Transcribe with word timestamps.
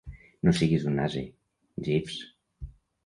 No 0.47 0.53
siguis 0.59 0.87
un 0.93 0.97
ase, 1.03 1.23
Jeeves. 1.89 2.19